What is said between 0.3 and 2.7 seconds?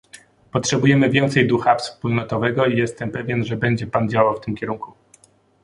Potrzebujemy więcej ducha wspólnotowego